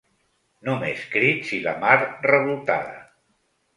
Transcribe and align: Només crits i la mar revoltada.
Només 0.69 1.03
crits 1.15 1.53
i 1.57 1.61
la 1.67 1.75
mar 1.85 1.93
revoltada. 2.07 2.97